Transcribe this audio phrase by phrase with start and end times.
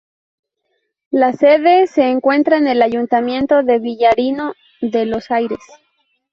[1.11, 5.59] La sede se encuentra en el ayuntamiento de Villarino de los Aires.